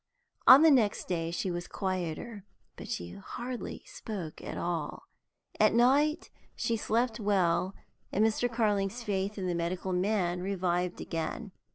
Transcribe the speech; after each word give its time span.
On 0.47 0.63
the 0.63 0.71
next 0.71 1.07
day 1.07 1.29
she 1.29 1.51
was 1.51 1.67
quieter, 1.67 2.43
but 2.75 2.89
she 2.89 3.11
hardly 3.11 3.83
spoke 3.85 4.41
at 4.41 4.57
all. 4.57 5.03
At 5.59 5.75
night 5.75 6.31
she 6.55 6.75
slept 6.75 7.19
well, 7.19 7.75
and 8.11 8.25
Mr. 8.25 8.51
Carling's 8.51 9.03
faith 9.03 9.37
in 9.37 9.45
the 9.45 9.53
medical 9.53 9.93
man 9.93 10.41
revived 10.41 11.01
again. 11.01 11.51